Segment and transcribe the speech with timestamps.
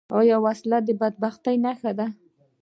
[0.45, 2.07] وسله د بدبختۍ نښه ده